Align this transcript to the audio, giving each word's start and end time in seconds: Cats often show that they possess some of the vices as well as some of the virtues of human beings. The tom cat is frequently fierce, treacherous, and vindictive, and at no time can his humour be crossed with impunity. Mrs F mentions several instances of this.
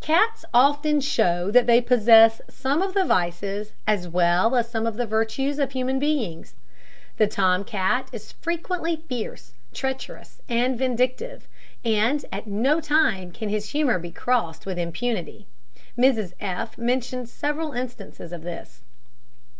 Cats 0.00 0.44
often 0.54 1.00
show 1.00 1.50
that 1.50 1.66
they 1.66 1.80
possess 1.80 2.40
some 2.48 2.80
of 2.82 2.94
the 2.94 3.04
vices 3.04 3.72
as 3.84 4.06
well 4.08 4.54
as 4.54 4.70
some 4.70 4.86
of 4.86 4.94
the 4.96 5.08
virtues 5.08 5.58
of 5.58 5.72
human 5.72 5.98
beings. 5.98 6.54
The 7.16 7.26
tom 7.26 7.64
cat 7.64 8.06
is 8.12 8.30
frequently 8.30 8.94
fierce, 8.94 9.54
treacherous, 9.74 10.40
and 10.48 10.78
vindictive, 10.78 11.48
and 11.84 12.24
at 12.30 12.46
no 12.46 12.80
time 12.80 13.32
can 13.32 13.48
his 13.48 13.70
humour 13.70 13.98
be 13.98 14.12
crossed 14.12 14.66
with 14.66 14.78
impunity. 14.78 15.48
Mrs 15.98 16.34
F 16.38 16.78
mentions 16.78 17.32
several 17.32 17.72
instances 17.72 18.32
of 18.32 18.44
this. 18.44 18.82